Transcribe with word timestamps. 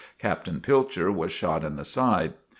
Captain 0.17 0.61
Pilcher 0.61 1.11
was 1.11 1.31
shot 1.31 1.63
in 1.63 1.75
the 1.75 1.85
side. 1.85 2.33